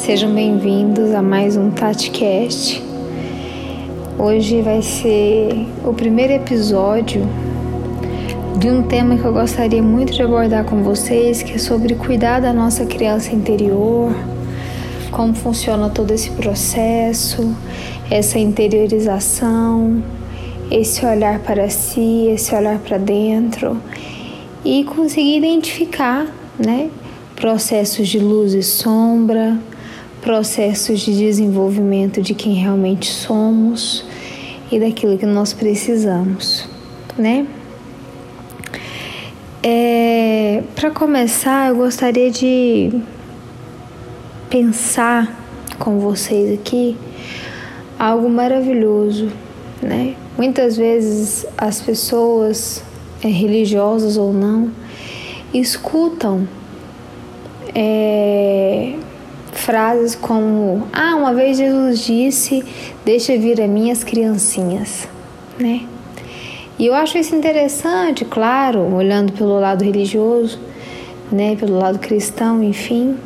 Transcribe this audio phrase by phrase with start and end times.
[0.00, 2.82] Sejam bem-vindos a mais um TatiCast.
[4.18, 7.28] Hoje vai ser o primeiro episódio
[8.58, 12.40] de um tema que eu gostaria muito de abordar com vocês, que é sobre cuidar
[12.40, 14.10] da nossa criança interior,
[15.10, 17.54] como funciona todo esse processo,
[18.10, 20.02] essa interiorização,
[20.70, 23.76] esse olhar para si, esse olhar para dentro
[24.64, 26.26] e conseguir identificar,
[26.58, 26.88] né,
[27.36, 29.58] processos de luz e sombra,
[30.20, 34.04] processos de desenvolvimento de quem realmente somos
[34.70, 36.68] e daquilo que nós precisamos,
[37.16, 37.46] né?
[39.62, 42.90] É, Para começar, eu gostaria de
[44.48, 45.36] pensar
[45.78, 46.96] com vocês aqui
[47.98, 49.28] algo maravilhoso,
[49.82, 50.14] né?
[50.36, 52.82] Muitas vezes as pessoas,
[53.22, 54.70] é, religiosas ou não,
[55.52, 56.48] escutam
[57.74, 58.94] é,
[59.52, 62.64] frases como: Ah, uma vez Jesus disse,
[63.04, 65.08] deixa vir a minhas criancinhas,
[65.58, 65.86] né?
[66.78, 70.58] E eu acho isso interessante, claro, olhando pelo lado religioso,
[71.30, 73.18] né, pelo lado cristão, enfim.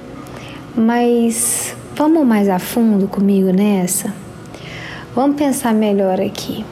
[0.75, 4.12] Mas vamos mais a fundo comigo nessa?
[5.14, 6.64] Vamos pensar melhor aqui.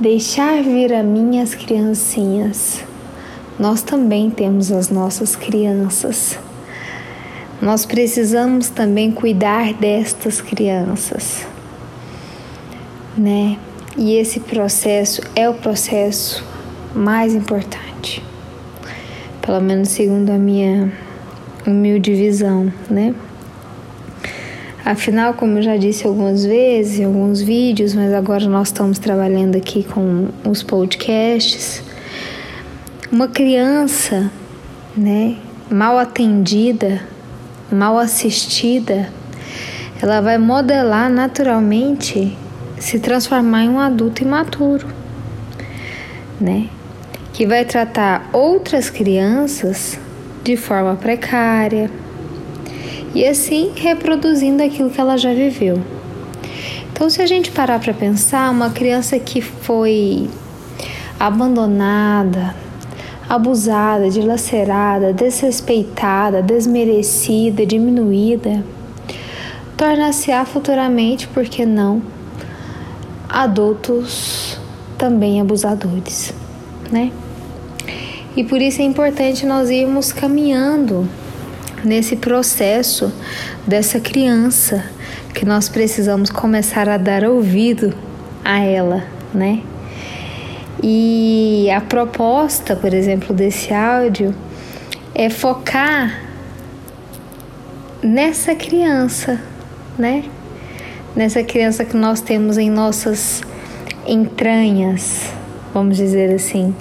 [0.00, 2.82] Deixar vir a minhas criancinhas.
[3.56, 6.36] Nós também temos as nossas crianças.
[7.60, 11.46] Nós precisamos também cuidar destas crianças,
[13.16, 13.58] né?
[13.98, 16.42] E esse processo é o processo
[16.94, 18.24] mais importante,
[19.42, 20.90] pelo menos segundo a minha
[21.66, 23.14] humilde visão, né?
[24.82, 29.56] Afinal, como eu já disse algumas vezes em alguns vídeos, mas agora nós estamos trabalhando
[29.56, 31.82] aqui com os podcasts,
[33.12, 34.30] uma criança,
[34.96, 35.36] né,
[35.70, 37.02] mal atendida,
[37.70, 39.08] mal assistida,
[40.02, 42.36] ela vai modelar naturalmente
[42.78, 44.86] se transformar em um adulto imaturo,
[46.40, 46.68] né?
[47.32, 49.98] Que vai tratar outras crianças
[50.42, 51.90] de forma precária
[53.14, 55.80] e assim reproduzindo aquilo que ela já viveu.
[56.92, 60.28] Então, se a gente parar para pensar, uma criança que foi
[61.18, 62.54] abandonada,
[63.30, 68.64] abusada, dilacerada, desrespeitada, desmerecida, diminuída,
[69.76, 72.02] torna-se-á futuramente, por que não,
[73.28, 74.58] adultos
[74.98, 76.34] também abusadores,
[76.90, 77.12] né?
[78.36, 81.08] E por isso é importante nós irmos caminhando
[81.84, 83.12] nesse processo
[83.64, 84.84] dessa criança
[85.32, 87.94] que nós precisamos começar a dar ouvido
[88.44, 89.62] a ela, né?
[90.82, 94.34] E a proposta, por exemplo, desse áudio
[95.14, 96.22] é focar
[98.02, 99.40] nessa criança,
[99.98, 100.24] né?
[101.14, 103.42] nessa criança que nós temos em nossas
[104.06, 105.32] entranhas,
[105.74, 106.74] vamos dizer assim,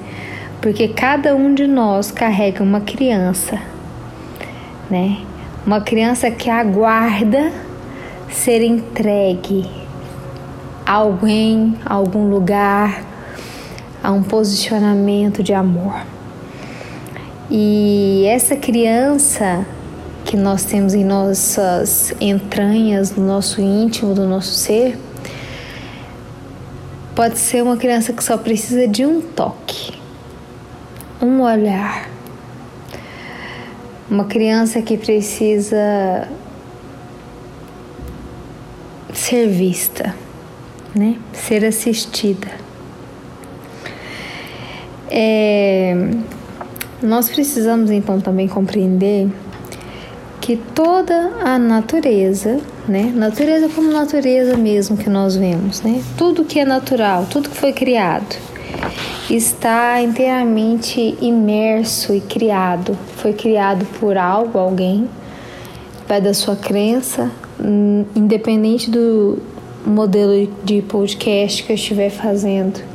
[0.61, 3.59] porque cada um de nós carrega uma criança,
[4.89, 5.17] né?
[5.66, 7.51] Uma criança que aguarda
[8.29, 9.69] ser entregue
[10.85, 13.03] a alguém, a algum lugar,
[14.03, 16.05] a um posicionamento de amor.
[17.51, 19.65] E essa criança
[20.23, 24.95] que nós temos em nossas entranhas, no nosso íntimo, do nosso ser,
[27.15, 29.93] pode ser uma criança que só precisa de um toque,
[31.21, 32.07] um olhar.
[34.09, 36.27] Uma criança que precisa
[39.13, 40.16] ser vista,
[40.95, 41.17] né?
[41.33, 42.59] Ser assistida.
[45.09, 45.96] É,
[47.02, 49.30] nós precisamos então também compreender
[50.42, 56.59] que toda a natureza, né, natureza como natureza mesmo que nós vemos, né, tudo que
[56.59, 58.35] é natural, tudo que foi criado,
[59.29, 65.08] está inteiramente imerso e criado, foi criado por algo, alguém,
[66.08, 67.29] vai da sua crença,
[67.59, 69.38] hum, independente do
[69.85, 72.89] modelo de podcast que eu estiver fazendo.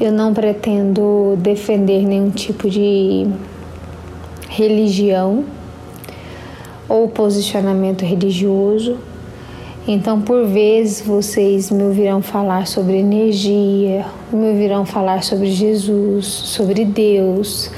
[0.00, 3.26] Eu não pretendo defender nenhum tipo de
[4.48, 5.44] religião
[6.88, 8.96] ou posicionamento religioso.
[9.88, 16.84] Então, por vezes, vocês me ouvirão falar sobre energia, me ouvirão falar sobre Jesus, sobre
[16.84, 17.68] Deus,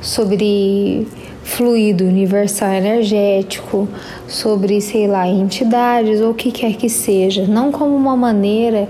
[0.00, 1.08] sobre
[1.42, 3.88] fluido universal energético,
[4.28, 8.86] sobre, sei lá, entidades ou o que quer que seja, não como uma maneira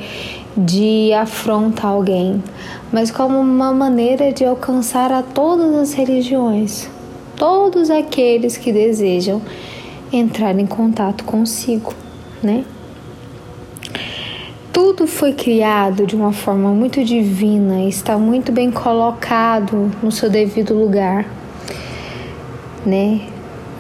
[0.56, 2.42] de afrontar alguém,
[2.92, 6.88] mas como uma maneira de alcançar a todas as religiões
[7.36, 9.40] todos aqueles que desejam
[10.12, 11.92] entrar em contato consigo,
[12.42, 12.64] né?
[14.72, 20.74] Tudo foi criado de uma forma muito divina, está muito bem colocado no seu devido
[20.74, 21.26] lugar,
[22.84, 23.20] né?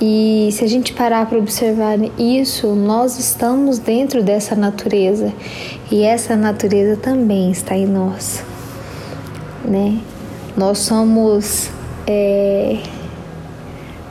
[0.00, 5.32] E se a gente parar para observar isso, nós estamos dentro dessa natureza
[5.90, 8.44] e essa natureza também está em nós,
[9.64, 9.98] né?
[10.54, 11.70] Nós somos
[12.06, 12.78] é,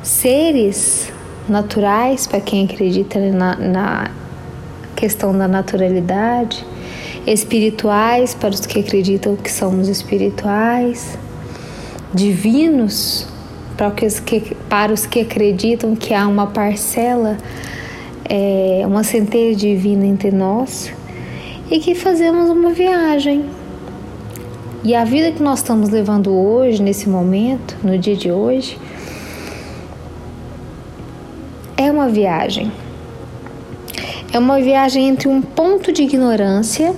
[0.02, 1.12] seres
[1.48, 4.12] naturais para quem acredita na, na
[4.96, 6.66] questão da naturalidade
[7.28, 11.18] espirituais para os que acreditam que somos espirituais,
[12.14, 13.28] divinos
[13.76, 17.38] para os que, para os que acreditam que há uma parcela,
[18.26, 20.92] é, uma centelha divina entre nós
[21.72, 23.46] e que fazemos uma viagem.
[24.84, 28.78] E a vida que nós estamos levando hoje, nesse momento, no dia de hoje,
[31.78, 32.70] é uma viagem.
[34.34, 36.94] É uma viagem entre um ponto de ignorância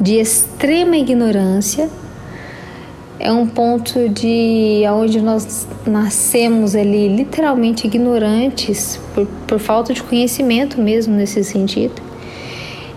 [0.00, 1.88] de extrema ignorância.
[3.24, 10.80] É um ponto de onde nós nascemos ali literalmente ignorantes por, por falta de conhecimento
[10.80, 12.02] mesmo nesse sentido.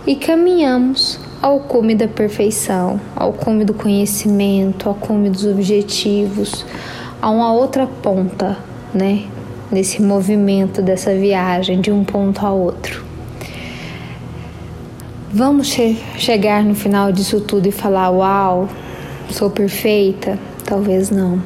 [0.08, 6.66] E caminhamos ao cume da perfeição, ao cume do conhecimento, ao cume dos objetivos,
[7.22, 8.58] a uma outra ponta,
[8.92, 9.26] né?
[9.72, 13.06] Nesse movimento dessa viagem de um ponto a outro.
[15.32, 18.68] Vamos che chegar no final disso tudo e falar: Uau,
[19.30, 20.38] sou perfeita?
[20.66, 21.42] Talvez não.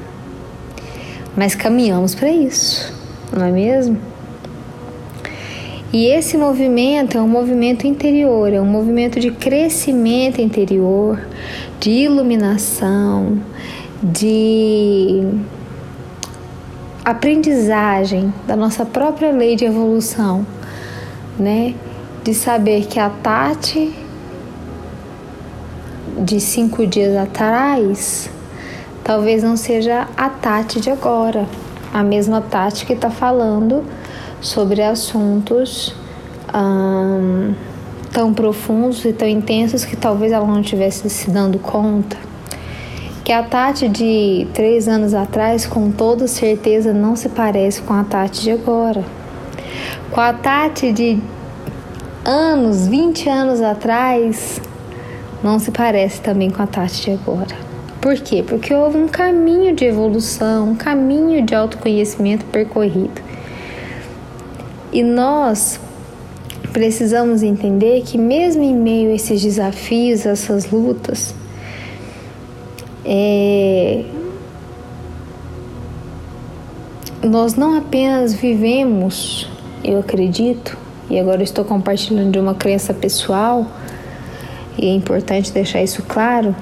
[1.35, 2.93] Mas caminhamos para isso,
[3.35, 3.97] não é mesmo?
[5.91, 11.19] E esse movimento é um movimento interior, é um movimento de crescimento interior,
[11.79, 13.41] de iluminação,
[14.01, 15.23] de
[17.03, 20.45] aprendizagem da nossa própria lei de evolução,
[21.39, 21.73] né?
[22.23, 23.91] de saber que a Tati
[26.23, 28.29] de cinco dias atrás
[29.09, 31.47] talvez não seja a Tati de agora,
[31.91, 33.83] a mesma Tati que está falando
[34.39, 35.95] sobre assuntos
[36.53, 37.55] hum,
[38.13, 42.17] tão profundos e tão intensos que talvez ela não tivesse se dando conta.
[43.23, 48.03] Que a Tati de três anos atrás, com toda certeza, não se parece com a
[48.03, 49.03] Tati de agora.
[50.11, 51.19] Com a Tati de
[52.23, 54.61] anos, 20 anos atrás,
[55.43, 57.55] não se parece também com a Tati de agora.
[58.01, 58.43] Por quê?
[58.45, 63.21] Porque houve um caminho de evolução, um caminho de autoconhecimento percorrido.
[64.91, 65.79] E nós
[66.71, 71.35] precisamos entender que, mesmo em meio a esses desafios, essas lutas,
[73.03, 74.03] é,
[77.23, 79.49] nós não apenas vivemos,
[79.83, 80.77] eu acredito,
[81.09, 83.67] e agora estou compartilhando de uma crença pessoal,
[84.81, 86.55] e é importante deixar isso claro,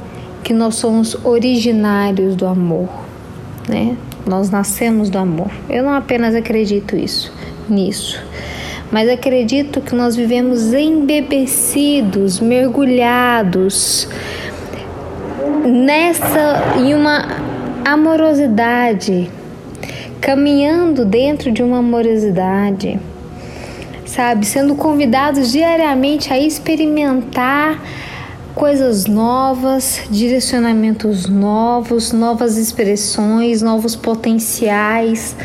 [0.44, 2.90] que nós somos originários do amor,
[3.68, 3.96] né?
[4.26, 5.52] Nós nascemos do amor.
[5.70, 7.32] Eu não apenas acredito isso,
[7.70, 8.22] nisso,
[8.92, 14.08] mas acredito que nós vivemos embebecidos, mergulhados
[15.66, 17.28] nessa em uma
[17.86, 19.30] amorosidade,
[20.20, 23.00] caminhando dentro de uma amorosidade
[24.08, 24.46] sabe?
[24.46, 27.80] Sendo convidados diariamente a experimentar
[28.58, 35.36] coisas novas, direcionamentos novos, novas expressões, novos potenciais,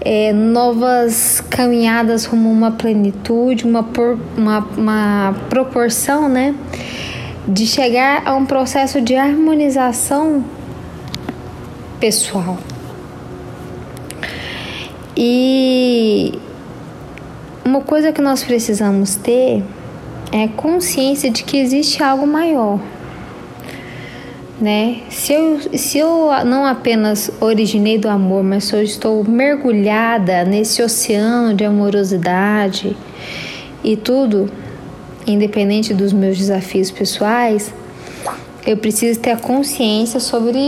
[0.00, 6.54] é, novas caminhadas rumo a uma plenitude, uma, por, uma, uma proporção, né?
[7.46, 10.44] De chegar a um processo de harmonização
[11.98, 12.56] pessoal.
[15.16, 16.38] E
[17.64, 19.64] uma coisa que nós precisamos ter
[20.32, 22.80] é consciência de que existe algo maior.
[24.60, 25.02] Né?
[25.08, 30.82] Se eu, se eu não apenas originei do amor, mas se eu estou mergulhada nesse
[30.82, 32.96] oceano de amorosidade
[33.84, 34.50] e tudo,
[35.26, 37.72] independente dos meus desafios pessoais,
[38.66, 40.58] eu preciso ter a consciência sobre,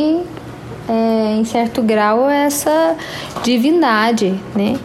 [0.89, 2.97] é, em certo grau, essa
[3.43, 4.79] divindade, né?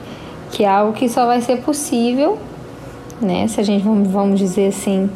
[0.51, 2.39] que é algo que só vai ser possível,
[3.25, 3.47] né?
[3.47, 5.09] Se a gente vamos dizer assim,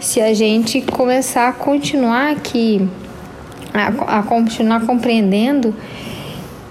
[0.00, 2.86] se a gente começar a continuar aqui,
[3.72, 5.74] a, a continuar compreendendo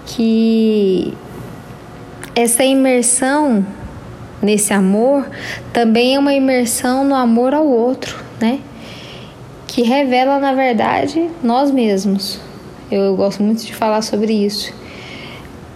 [0.06, 1.12] que
[2.34, 3.66] essa imersão
[4.40, 5.28] nesse amor
[5.72, 8.60] também é uma imersão no amor ao outro, né?
[9.66, 12.40] Que revela, na verdade, nós mesmos.
[12.90, 14.72] Eu gosto muito de falar sobre isso.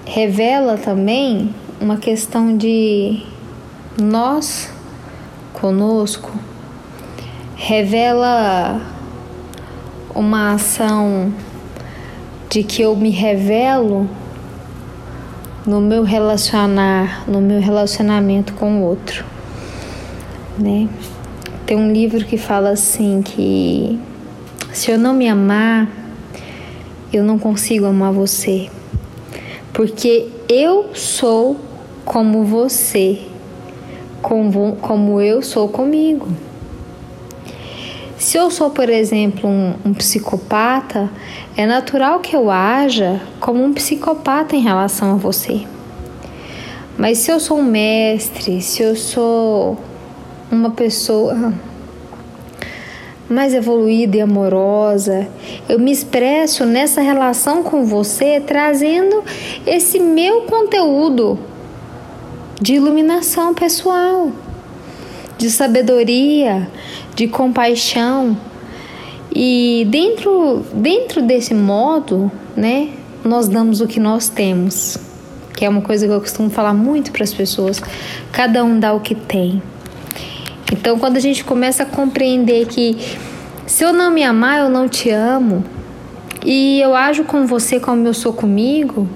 [0.05, 3.23] Revela também uma questão de
[4.01, 4.71] nós
[5.53, 6.31] conosco
[7.57, 8.81] revela
[10.15, 11.33] uma ação
[12.49, 14.09] de que eu me revelo
[15.67, 19.25] no meu relacionar, no meu relacionamento com o outro,
[20.57, 20.89] né?
[21.67, 24.01] Tem um livro que fala assim que
[24.73, 25.89] se eu não me amar,
[27.13, 28.71] eu não consigo amar você.
[29.73, 31.61] Porque eu sou
[32.05, 33.28] como você,
[34.23, 36.29] como, como eu sou comigo.
[38.19, 41.09] Se eu sou, por exemplo, um, um, psicopata,
[41.57, 45.63] é natural que eu haja como um psicopata em relação a você.
[46.97, 49.79] Mas se eu sou um mestre, se eu sou
[50.51, 51.55] uma pessoa
[53.29, 55.29] mais evoluída e amorosa.
[55.69, 59.23] Eu me expresso nessa relação com você trazendo
[59.67, 61.39] esse meu conteúdo
[62.61, 64.33] de iluminação pessoal,
[65.37, 66.69] de sabedoria,
[67.15, 68.37] de compaixão.
[69.35, 72.91] E dentro, dentro desse modo, né,
[73.25, 74.97] nós damos o que nós temos,
[75.55, 77.81] que é uma coisa que eu costumo falar muito para as pessoas.
[78.33, 79.63] Cada um dá o que tem.
[80.73, 82.99] Então, quando a gente começa a compreender que
[83.67, 85.65] se eu não me amar, eu não te amo,
[86.45, 89.09] e eu ajo com você como eu sou comigo,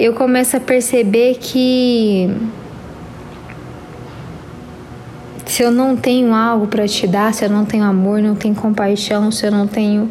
[0.00, 2.34] eu começo a perceber que
[5.44, 8.54] se eu não tenho algo para te dar, se eu não tenho amor, não tenho
[8.54, 10.10] compaixão, se eu não tenho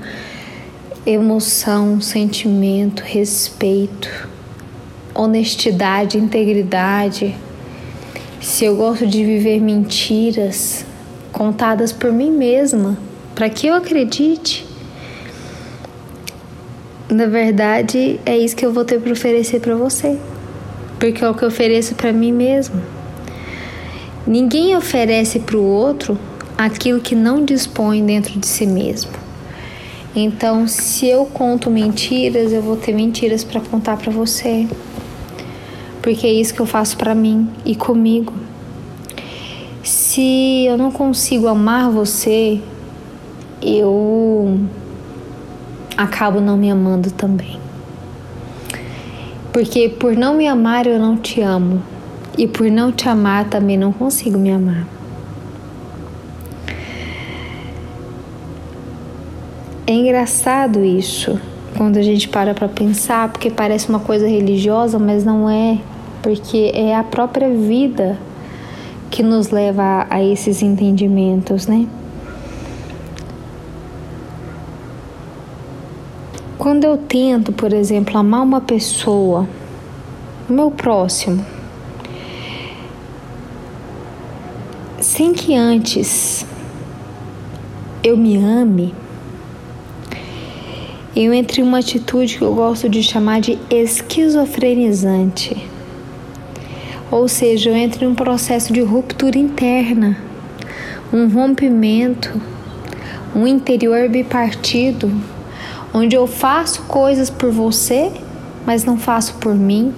[1.08, 4.30] emoção, sentimento, respeito,
[5.16, 7.36] honestidade, integridade,
[8.40, 10.86] se eu gosto de viver mentiras
[11.32, 12.96] contadas por mim mesma,
[13.34, 14.69] para que eu acredite.
[17.10, 20.18] Na verdade, é isso que eu vou ter para oferecer para você,
[21.00, 22.82] porque é o que eu ofereço para mim mesmo.
[24.28, 26.18] Ninguém oferece para o outro
[26.58, 29.12] aquilo que não dispõe dentro de si mesmo.
[30.16, 34.68] Então, se eu conto mentiras, eu vou ter mentiras para contar para você
[36.02, 38.34] porque é isso que eu faço para mim e comigo.
[39.84, 42.60] Se eu não consigo amar você,
[43.62, 44.60] eu
[46.00, 47.60] acabo não me amando também.
[49.52, 51.84] Porque por não me amar eu não te amo,
[52.38, 54.88] e por não te amar também não consigo me amar.
[59.86, 61.38] É engraçado isso
[61.78, 65.80] quando a gente para para pensar, porque parece uma coisa religiosa, mas não é
[66.22, 68.18] porque é a própria vida
[69.12, 71.88] que nos leva a, esses entendimentos, né?
[76.60, 79.48] Quando eu tento, por exemplo, amar uma pessoa,
[80.50, 81.46] o meu próximo,
[85.00, 86.46] sem que antes
[88.04, 88.94] eu me ame,
[91.16, 95.66] eu entre uma atitude que eu gosto de chamar de esquizofrenizante.
[97.10, 100.18] Ou seja, eu entro em um processo de ruptura interna,
[101.14, 102.30] um rompimento,
[103.34, 105.10] um interior bipartido,
[105.94, 108.12] onde eu faço coisas por você,
[108.66, 109.94] mas não faço por mim,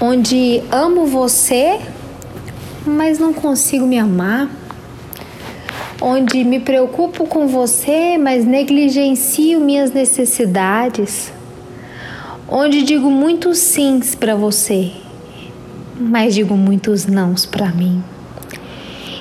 [0.00, 1.78] onde amo você,
[2.86, 4.50] mas não consigo me amar,
[6.00, 11.32] onde me preocupo com você, mas negligencio minhas necessidades,
[12.48, 14.92] onde digo muitos sims para você
[15.98, 18.02] mas digo muitos nãos para mim.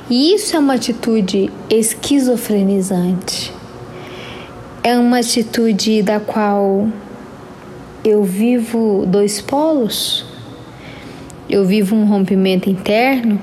[0.10, 3.54] E isso é uma atitude esquizofrenizante.
[4.84, 6.90] É uma atitude da qual
[8.04, 10.26] eu vivo dois polos.
[11.50, 13.40] Eu vivo um rompimento interno.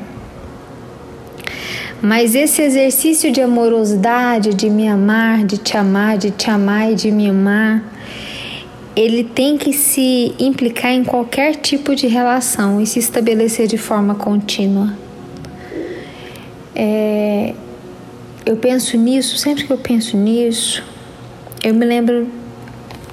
[2.03, 6.95] Mas esse exercício de amorosidade, de me amar, de te amar, de te amar e
[6.95, 7.85] de me amar,
[8.95, 14.15] ele tem que se implicar em qualquer tipo de relação e se estabelecer de forma
[14.15, 14.93] contínua.
[16.75, 17.55] É,
[18.45, 20.83] eu penso nisso, sempre que eu penso nisso,
[21.63, 22.27] eu me lembro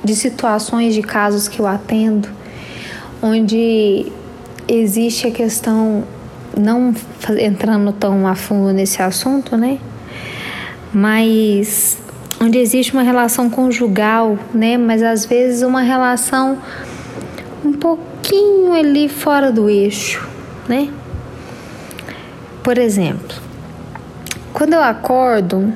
[0.03, 2.29] de situações, de casos que eu atendo,
[3.21, 4.11] onde
[4.67, 6.03] existe a questão,
[6.57, 6.93] não
[7.39, 9.79] entrando tão a fundo nesse assunto, né?
[10.93, 11.97] Mas
[12.41, 14.77] onde existe uma relação conjugal, né?
[14.77, 16.57] Mas às vezes uma relação
[17.65, 20.27] um pouquinho ali fora do eixo,
[20.69, 20.89] né?
[22.63, 23.35] Por exemplo,
[24.53, 25.73] quando eu acordo,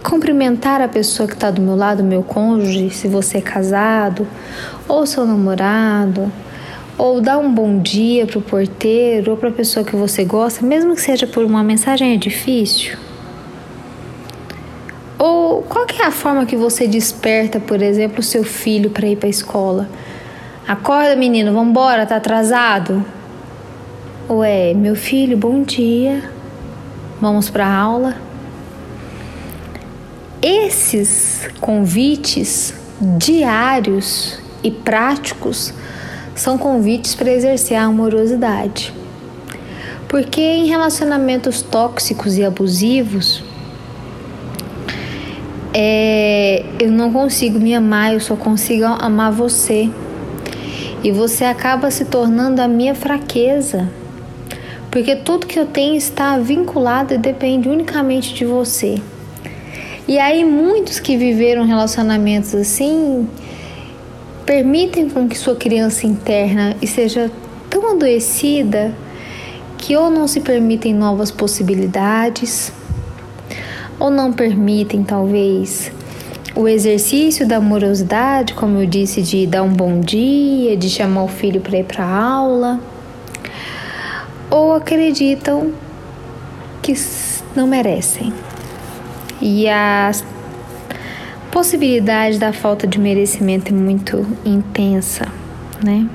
[0.00, 4.26] cumprimentar a pessoa que está do meu lado, meu cônjuge, se você é casado,
[4.86, 6.30] ou seu namorado,
[6.96, 10.64] ou dar um bom dia para o porteiro ou para a pessoa que você gosta,
[10.64, 12.96] mesmo que seja por uma mensagem, é difícil?
[15.18, 19.16] Ou qual é a forma que você desperta, por exemplo, o seu filho para ir
[19.16, 19.88] para a escola?
[20.66, 23.04] Acorda, menino, vamos embora, tá atrasado?
[24.28, 26.22] Ou é, meu filho, bom dia,
[27.20, 28.27] vamos para aula?
[30.40, 32.72] Esses convites
[33.18, 35.74] diários e práticos
[36.36, 38.94] são convites para exercer a amorosidade.
[40.08, 43.42] Porque em relacionamentos tóxicos e abusivos,
[45.74, 49.90] é, eu não consigo me amar, eu só consigo amar você.
[51.02, 53.88] E você acaba se tornando a minha fraqueza.
[54.88, 59.02] Porque tudo que eu tenho está vinculado e depende unicamente de você.
[60.08, 63.28] E aí, muitos que viveram relacionamentos assim
[64.46, 67.30] permitem com que sua criança interna seja
[67.68, 68.94] tão adoecida
[69.76, 72.72] que ou não se permitem novas possibilidades,
[74.00, 75.92] ou não permitem talvez
[76.56, 81.28] o exercício da amorosidade, como eu disse, de dar um bom dia, de chamar o
[81.28, 82.80] filho para ir para aula,
[84.50, 85.70] ou acreditam
[86.80, 86.94] que
[87.54, 88.32] não merecem.
[89.40, 90.10] E a
[91.50, 95.26] possibilidade da falta de merecimento é muito intensa,
[95.82, 96.08] né?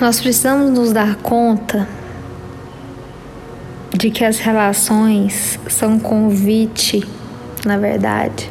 [0.00, 1.86] Nós precisamos nos dar conta
[3.92, 7.06] de que as relações são convite,
[7.66, 8.50] na verdade,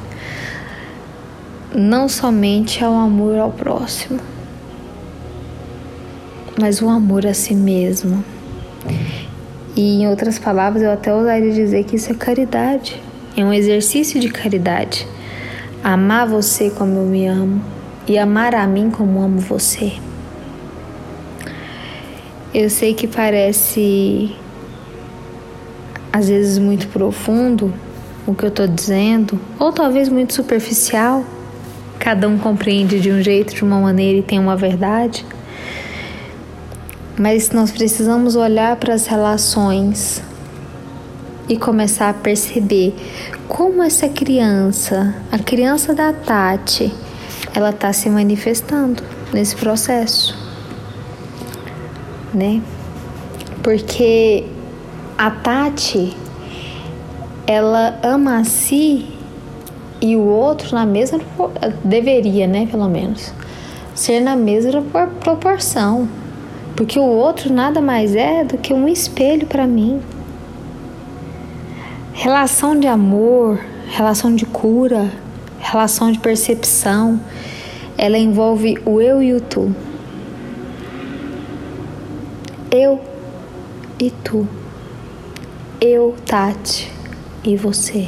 [1.74, 4.20] não somente ao amor ao próximo,
[6.60, 8.24] mas o amor a si mesmo.
[9.80, 13.02] E em outras palavras, eu até ousaria dizer que isso é caridade,
[13.38, 15.08] é um exercício de caridade.
[15.82, 17.62] Amar você como eu me amo
[18.06, 19.94] e amar a mim como amo você.
[22.54, 24.36] Eu sei que parece
[26.12, 27.74] às vezes muito profundo
[28.28, 31.24] o que eu estou dizendo, ou talvez muito superficial.
[31.98, 35.26] Cada um compreende de um jeito, de uma maneira e tem uma verdade.
[37.19, 40.23] Mas nós precisamos olhar para as relações
[41.49, 42.95] e começar a perceber
[43.45, 46.93] como essa criança, a criança da Tati,
[47.53, 49.03] ela está se manifestando
[49.34, 50.34] nesse processo,
[52.34, 52.62] né?
[53.62, 54.45] Porque
[55.17, 56.15] a Tati,
[57.45, 59.05] ela ama a si
[59.99, 61.19] e o outro na mesma
[61.84, 63.34] deveria, né, pelo menos,
[63.93, 64.82] ser na mesma
[65.19, 66.08] proporção,
[66.80, 70.00] porque o outro nada mais é do que um espelho para mim.
[72.13, 75.12] Relação de amor, relação de cura,
[75.60, 77.20] relação de percepção,
[77.98, 79.76] ela envolve o eu e o tu.
[82.72, 83.02] Eu
[84.00, 84.48] e tu
[85.82, 86.89] eu, Tati,
[87.44, 88.08] e você.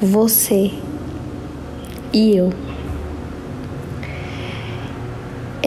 [0.00, 0.72] Você
[2.12, 2.65] e eu.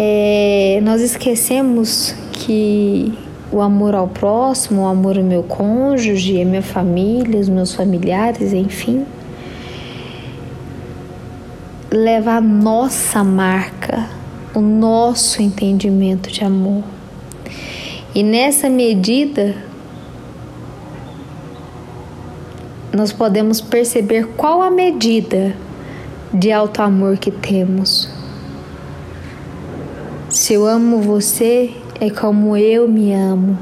[0.02, 3.14] É, nós esquecemos que
[3.52, 8.54] o amor ao próximo, o amor ao meu cônjuge, a minha família, os meus familiares,
[8.54, 9.06] enfim,
[11.92, 14.08] leva a nossa marca,
[14.56, 16.86] o nosso entendimento de amor.
[18.16, 19.54] E nessa medida,
[22.94, 25.54] nós podemos perceber qual a medida
[26.34, 28.18] de alto amor que temos.
[30.50, 31.70] Se eu amo você,
[32.02, 33.56] é como eu me amo.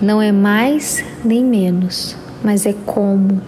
[0.00, 3.42] Não é mais nem menos, mas é como.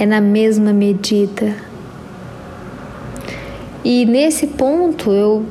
[0.00, 1.54] É na mesma medida.
[3.84, 5.46] E nesse ponto eu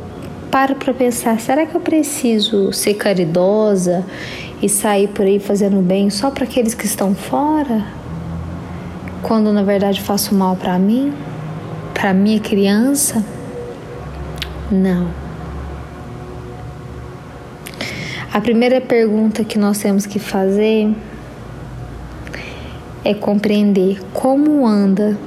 [0.52, 4.06] paro para pensar: será que eu preciso ser caridosa
[4.62, 7.86] e sair por aí fazendo bem só para aqueles que estão fora,
[9.24, 11.14] quando na verdade faço mal para mim,
[11.94, 13.37] para minha criança?
[14.72, 15.10] Não.
[18.34, 20.94] A primeira pergunta que nós temos que fazer
[23.04, 25.18] é compreender como anda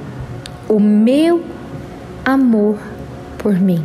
[0.69, 1.43] o meu
[2.23, 2.77] amor
[3.37, 3.83] por mim.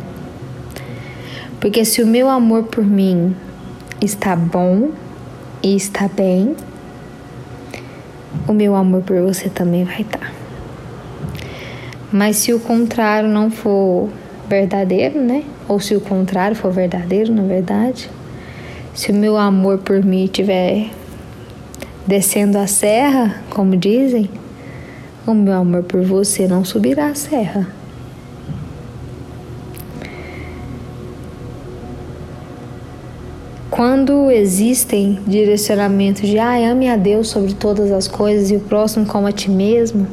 [1.59, 3.35] Porque se o meu amor por mim
[3.99, 4.91] está bom,
[5.63, 6.55] e está bem,
[8.47, 10.19] o meu amor por você também vai estar.
[10.19, 10.31] Tá.
[12.11, 14.09] Mas se o contrário não for
[14.49, 15.43] verdadeiro, né?
[15.67, 18.09] Ou se o contrário for verdadeiro, na verdade,
[18.93, 20.89] se o meu amor por mim estiver
[22.05, 24.29] descendo a serra, como dizem,
[25.25, 27.67] o meu amor por você não subirá a serra.
[33.69, 39.05] Quando existem direcionamentos de ah, ame a Deus sobre todas as coisas e o próximo
[39.05, 40.07] como a ti mesmo,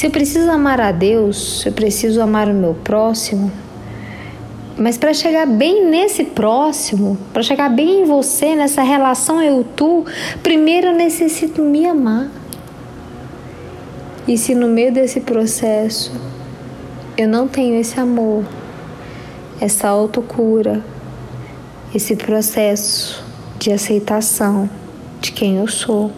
[0.00, 3.52] se eu preciso amar a Deus, eu preciso amar o meu próximo,
[4.74, 10.06] mas para chegar bem nesse próximo, para chegar bem em você, nessa relação eu-tu,
[10.42, 12.30] primeiro eu necessito me amar.
[14.26, 16.10] E se no meio desse processo
[17.14, 18.46] eu não tenho esse amor,
[19.60, 20.82] essa autocura,
[21.94, 23.22] esse processo
[23.58, 24.66] de aceitação
[25.20, 26.10] de quem eu sou,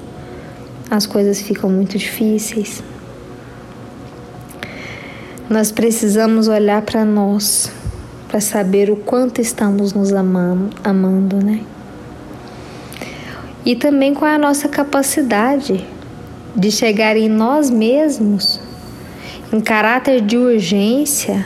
[0.88, 2.81] as coisas ficam muito difíceis.
[5.53, 7.71] Nós precisamos olhar para nós
[8.27, 11.61] para saber o quanto estamos nos amando, amando, né?
[13.62, 15.87] E também qual é a nossa capacidade
[16.57, 18.59] de chegar em nós mesmos
[19.53, 21.45] em caráter de urgência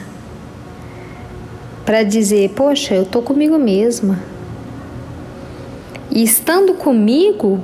[1.85, 4.21] para dizer: Poxa, eu tô comigo mesma.
[6.13, 7.59] E estando comigo,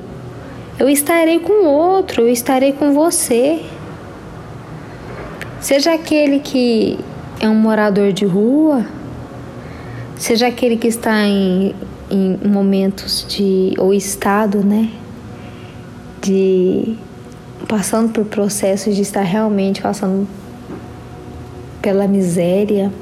[0.77, 3.63] eu estarei com o outro, eu estarei com você.
[5.63, 6.99] Seja aquele que
[7.39, 8.85] é um morador de rua,
[10.17, 11.73] seja aquele que está em,
[12.11, 14.91] em momentos de ou estado, né,
[16.21, 16.97] de
[17.69, 20.27] passando por processos de estar realmente passando
[21.81, 22.93] pela miséria,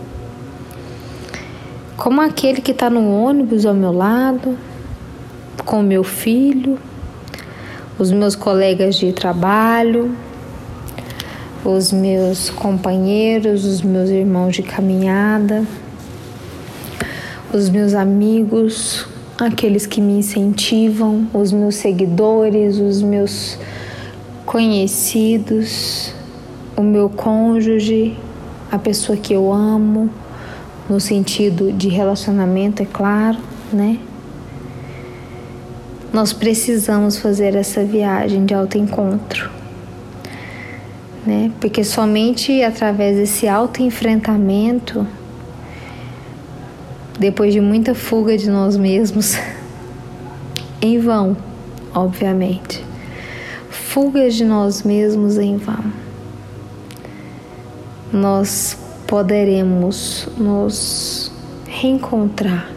[1.97, 4.59] como aquele que está no ônibus ao meu lado,
[5.65, 6.79] com meu filho,
[7.99, 10.15] os meus colegas de trabalho,
[11.65, 15.65] os meus companheiros, os meus irmãos de caminhada,
[17.53, 19.07] os meus amigos,
[19.39, 23.59] aqueles que me incentivam, os meus seguidores, os meus
[24.47, 26.15] conhecidos,
[26.77, 28.17] o meu cônjuge,
[28.71, 30.09] a pessoa que eu amo,
[30.89, 33.39] no sentido de relacionamento, é claro,
[33.73, 33.99] né?
[36.13, 39.51] Nós precisamos fazer essa viagem de autoencontro,
[41.27, 41.53] né?
[41.61, 45.07] Porque somente através desse autoenfrentamento,
[47.19, 49.37] depois de muita fuga de nós mesmos,
[50.81, 51.37] em vão,
[51.95, 52.85] obviamente,
[53.69, 55.85] fugas de nós mesmos em vão.
[58.13, 61.31] Nós poderemos nos
[61.67, 62.71] reencontrar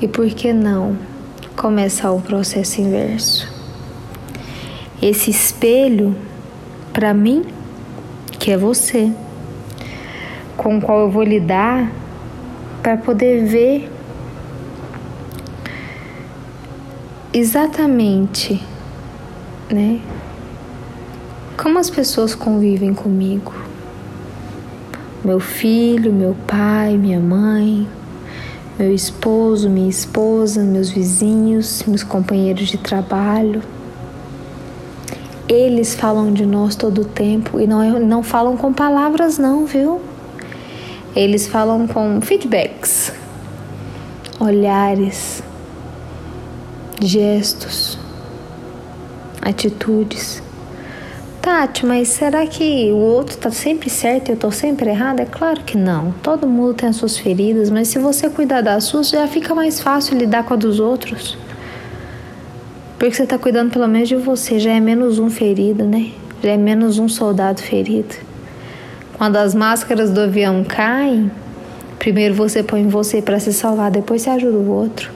[0.00, 0.96] e por que não
[1.56, 3.48] começar o processo inverso?
[5.00, 6.16] Esse espelho,
[6.96, 7.44] para mim,
[8.38, 9.12] que é você,
[10.56, 11.92] com o qual eu vou lidar
[12.82, 13.92] para poder ver
[17.34, 18.64] exatamente
[19.70, 20.00] né?
[21.60, 23.52] Como as pessoas convivem comigo?
[25.22, 27.86] Meu filho, meu pai, minha mãe,
[28.78, 33.60] meu esposo, minha esposa, meus vizinhos, meus companheiros de trabalho.
[35.48, 40.00] Eles falam de nós todo o tempo e não, não falam com palavras, não, viu?
[41.14, 43.12] Eles falam com feedbacks,
[44.40, 45.42] olhares,
[47.00, 47.98] gestos
[49.46, 50.42] atitudes.
[51.40, 55.22] Tati, mas será que o outro tá sempre certo e eu tô sempre errada?
[55.22, 56.12] É claro que não.
[56.20, 59.80] Todo mundo tem as suas feridas, mas se você cuidar das suas, já fica mais
[59.80, 61.38] fácil lidar com a dos outros.
[62.98, 66.12] Porque você tá cuidando pelo menos de você, já é menos um ferido, né?
[66.42, 68.14] Já é menos um soldado ferido.
[69.18, 71.30] Quando as máscaras do avião caem,
[71.98, 75.10] primeiro você põe você para se salvar, depois você ajuda o outro.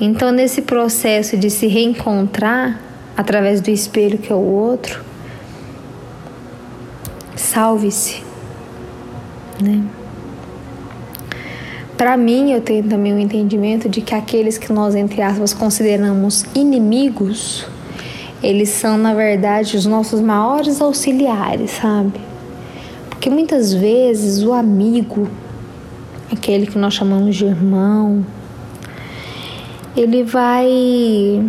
[0.00, 2.80] Então, nesse processo de se reencontrar,
[3.14, 5.04] através do espelho que é o outro,
[7.36, 8.22] salve-se,
[9.60, 9.84] né?
[12.00, 15.52] Para mim, eu tenho também o um entendimento de que aqueles que nós, entre aspas,
[15.52, 17.66] consideramos inimigos,
[18.42, 22.18] eles são, na verdade, os nossos maiores auxiliares, sabe?
[23.10, 25.28] Porque muitas vezes o amigo,
[26.32, 28.24] aquele que nós chamamos de irmão,
[29.94, 31.44] ele vai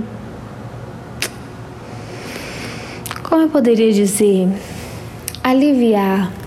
[3.23, 4.49] como eu poderia dizer,
[5.41, 6.40] aliviar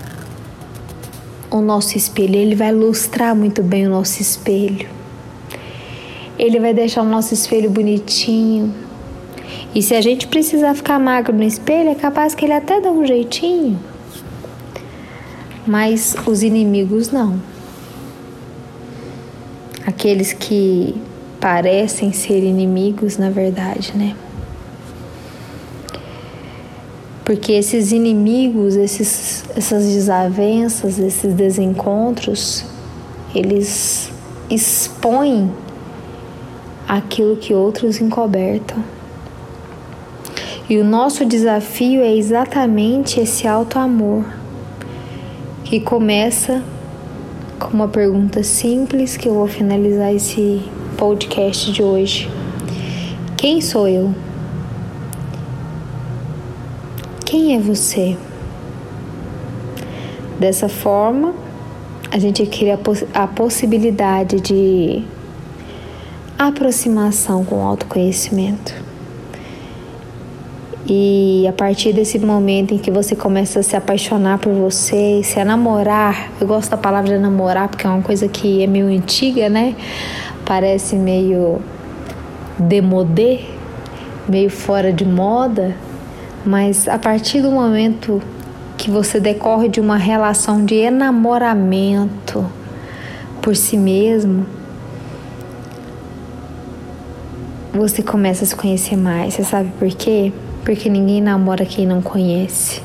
[1.49, 2.35] o nosso espelho.
[2.35, 4.87] Ele vai lustrar muito bem o nosso espelho.
[6.37, 8.73] Ele vai deixar o nosso espelho bonitinho.
[9.73, 12.91] E se a gente precisar ficar magro no espelho, é capaz que ele até dá
[12.91, 13.79] um jeitinho.
[15.65, 17.41] Mas os inimigos não.
[19.85, 20.95] Aqueles que
[21.39, 24.15] parecem ser inimigos, na verdade, né?
[27.25, 32.63] Porque esses inimigos, esses, essas desavenças, esses desencontros,
[33.33, 34.11] eles
[34.47, 35.51] expõem
[36.87, 38.77] aquilo que outros encobertam.
[40.69, 44.23] E o nosso desafio é exatamente esse alto amor,
[45.63, 46.63] que começa
[47.59, 50.61] com uma pergunta simples que eu vou finalizar esse
[50.95, 52.29] podcast de hoje.
[53.35, 54.13] Quem sou eu?
[57.25, 58.15] Quem é você?
[60.39, 61.33] Dessa forma,
[62.11, 62.79] a gente cria
[63.15, 65.03] a possibilidade de
[66.37, 68.75] aproximação com o autoconhecimento.
[70.87, 75.43] E a partir desse momento em que você começa a se apaixonar por você, se
[75.43, 79.75] namorar, eu gosto da palavra namorar porque é uma coisa que é meio antiga, né?
[80.45, 81.59] Parece meio
[82.59, 83.39] demodê,
[84.29, 85.75] meio fora de moda,
[86.45, 88.21] mas a partir do momento
[88.77, 92.45] que você decorre de uma relação de enamoramento
[93.41, 94.45] por si mesmo,
[97.73, 99.33] você começa a se conhecer mais.
[99.33, 100.31] Você sabe por quê?
[100.63, 102.81] Porque ninguém namora quem não conhece.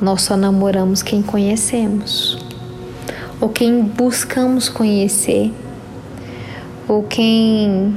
[0.00, 2.38] Nós só namoramos quem conhecemos,
[3.40, 5.52] ou quem buscamos conhecer,
[6.86, 7.96] ou quem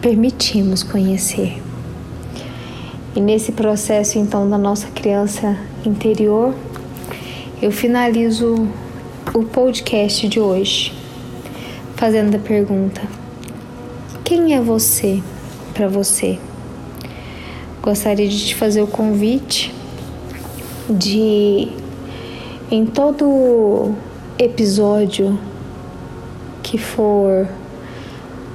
[0.00, 1.67] permitimos conhecer.
[3.16, 6.54] E nesse processo então da nossa criança interior,
[7.60, 8.68] eu finalizo
[9.34, 10.92] o podcast de hoje
[11.96, 13.02] fazendo a pergunta:
[14.24, 15.22] quem é você
[15.74, 16.38] para você?
[17.82, 19.74] Gostaria de te fazer o convite
[20.88, 21.68] de
[22.70, 23.94] em todo
[24.38, 25.38] episódio
[26.62, 27.48] que for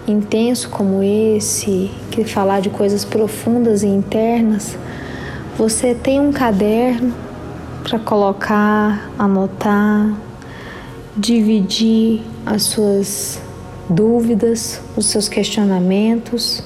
[0.08, 4.78] intenso como esse, que falar de coisas profundas e internas,
[5.58, 7.14] você tem um caderno
[7.84, 10.14] para colocar, anotar,
[11.16, 13.42] dividir as suas
[13.90, 16.64] dúvidas, os seus questionamentos,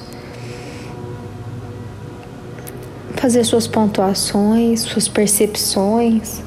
[3.16, 6.42] fazer suas pontuações, suas percepções.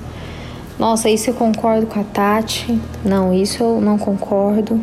[0.80, 2.80] Nossa, isso eu concordo com a Tati.
[3.04, 4.82] Não, isso eu não concordo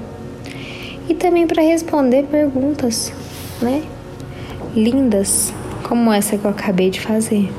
[1.09, 3.13] e também para responder perguntas,
[3.63, 3.83] né?
[4.79, 7.53] Lindas, como essa que eu acabei de fazer,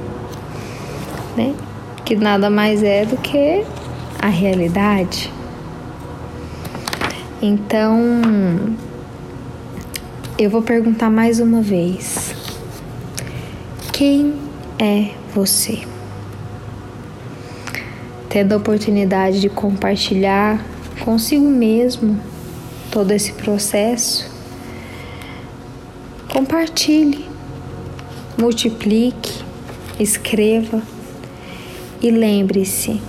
[1.36, 1.54] né?
[2.06, 3.66] Que nada mais é do que
[4.22, 5.30] a realidade.
[7.42, 8.22] Então,
[10.38, 12.34] eu vou perguntar mais uma vez:
[13.92, 14.36] quem
[14.80, 15.80] é você?
[18.30, 20.66] Tendo a oportunidade de compartilhar
[21.04, 22.18] consigo mesmo
[22.90, 24.39] todo esse processo,
[26.32, 27.26] compartilhe,
[28.38, 29.44] multiplique,
[30.00, 30.82] escreva
[32.02, 33.02] e lembre-se: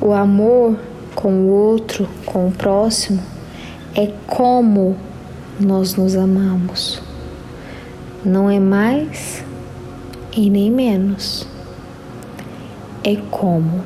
[0.00, 0.78] o amor
[1.14, 3.22] com o outro, com o próximo,
[3.94, 4.96] é como
[5.58, 7.02] nós nos amamos.
[8.24, 9.44] Não é mais
[10.36, 11.46] e nem menos.
[13.02, 13.82] É como.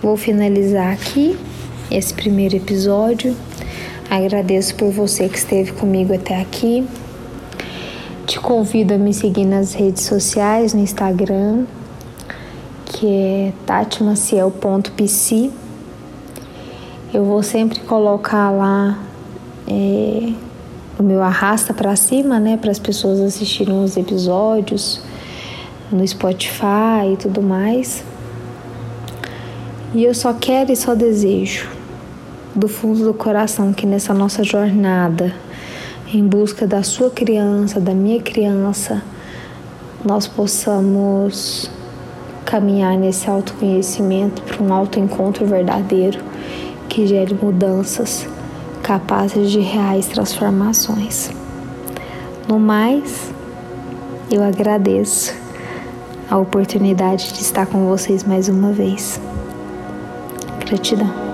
[0.00, 1.36] Vou finalizar aqui
[1.90, 3.34] esse primeiro episódio.
[4.10, 6.88] Agradeço por você que esteve comigo até aqui.
[8.26, 11.66] Te convido a me seguir nas redes sociais, no Instagram,
[12.86, 15.50] que é tatimaciel.pc.
[17.12, 18.98] Eu vou sempre colocar lá
[19.66, 20.32] é,
[20.98, 25.02] o meu arrasta para cima, né, para as pessoas assistirem os episódios
[25.92, 28.02] no Spotify e tudo mais.
[29.94, 31.77] E eu só quero e só desejo
[32.58, 35.32] do fundo do coração que nessa nossa jornada
[36.12, 39.02] em busca da sua criança, da minha criança,
[40.04, 41.70] nós possamos
[42.44, 46.18] caminhar nesse autoconhecimento para um autoencontro verdadeiro
[46.88, 48.26] que gere mudanças
[48.82, 51.30] capazes de reais transformações.
[52.48, 53.30] No mais,
[54.30, 55.34] eu agradeço
[56.30, 59.20] a oportunidade de estar com vocês mais uma vez.
[60.60, 61.27] Gratidão.